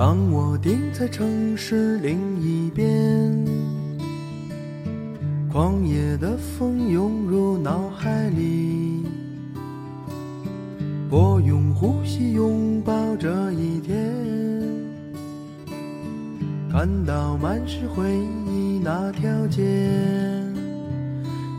[0.00, 3.46] 当我定在城市另一边，
[5.52, 9.04] 狂野的风涌入脑海里，
[11.10, 14.10] 我用呼吸拥抱这一天，
[16.72, 18.10] 看到满是回
[18.46, 19.62] 忆那条街，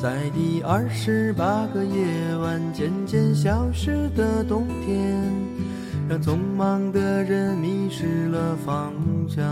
[0.00, 5.57] 在第二十八个夜晚渐渐消失的冬天。
[6.08, 8.94] 让匆忙的人迷失了方
[9.28, 9.44] 向，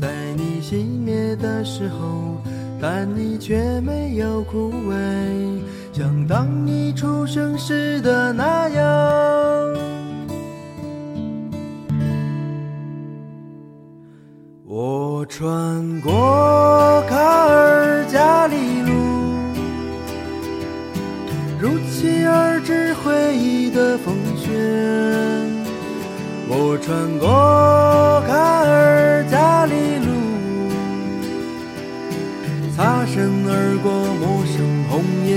[0.00, 2.40] 在你熄灭的时候，
[2.80, 5.60] 但你却没有枯萎，
[5.92, 8.84] 像当你出生时的那样。
[14.64, 18.92] 我穿过卡尔加里路，
[21.60, 22.55] 如期而
[26.58, 27.28] 我穿过
[28.26, 28.32] 卡
[28.64, 30.08] 尔加里路，
[32.74, 34.56] 擦身而过陌生
[34.88, 35.36] 红叶。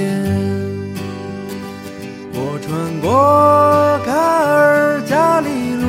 [2.31, 5.85] 我穿过卡尔加里路，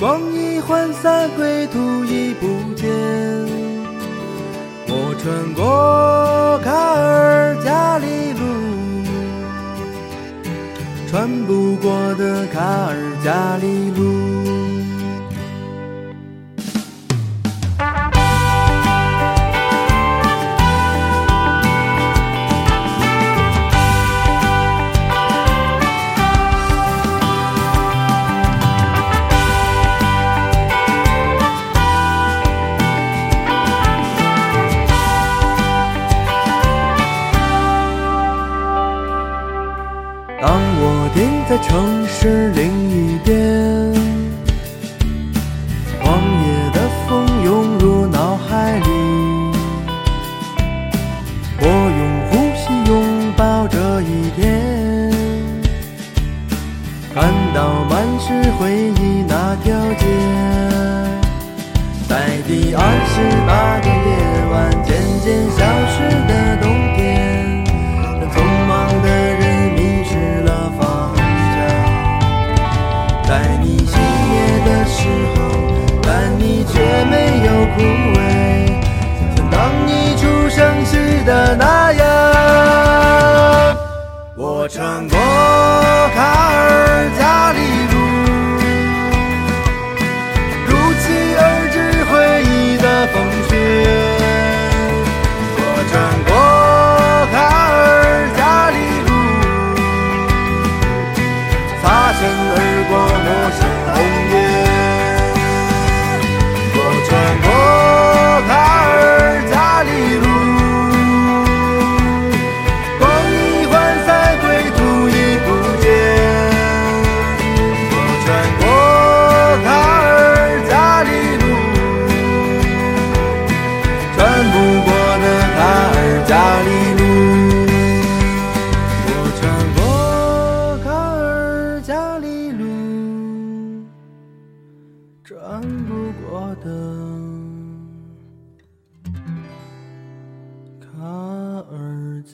[0.00, 3.07] 光阴涣散，归途已不见。
[11.10, 14.77] 穿不过的卡尔加里路。
[41.62, 43.34] 城市另一边，
[46.02, 48.88] 狂野的风涌入脑海里，
[51.60, 51.64] 我
[51.98, 55.10] 用呼吸拥抱这一天，
[57.14, 60.06] 看到满是回忆那条街，
[62.08, 63.14] 在第二十
[63.46, 64.10] 八个夜
[64.50, 64.54] 晚
[64.84, 64.88] 渐
[65.22, 65.58] 渐消
[65.90, 66.32] 失的
[66.62, 66.66] 冬
[84.68, 85.27] 穿过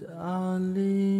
[0.03, 1.14] Ali.